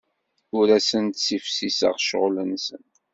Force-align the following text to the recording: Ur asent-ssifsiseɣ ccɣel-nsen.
Ur 0.57 0.67
asent-ssifsiseɣ 0.77 1.95
ccɣel-nsen. 2.03 2.83